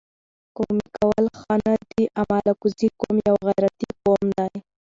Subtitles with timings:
[0.57, 4.59] قومي کول ښه نه دي اما الکوزی قوم یو غیرتي قوم دي